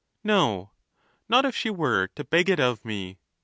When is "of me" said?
2.59-3.19